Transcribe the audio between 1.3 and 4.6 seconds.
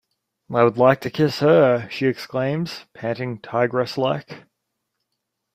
her!" she exclaims, panting tigress-like.